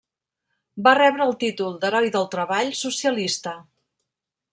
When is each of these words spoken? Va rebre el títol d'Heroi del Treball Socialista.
Va 0.85 0.93
rebre 0.99 1.27
el 1.31 1.35
títol 1.43 1.75
d'Heroi 1.83 2.09
del 2.15 2.25
Treball 2.37 2.73
Socialista. 2.81 3.55